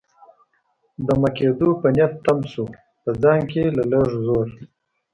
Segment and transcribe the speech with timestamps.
[1.07, 2.69] دمه کېدو په نیت تم شوم،
[3.03, 4.47] په ځان کې له لږ زور.